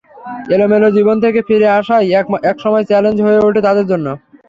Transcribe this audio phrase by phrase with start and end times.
[0.53, 2.05] এলোমেলো জীবন থেকে ফিরে আসাই
[2.51, 4.07] একসময় চ্যালেঞ্জ হয়ে ওঠে তাদের জন্য।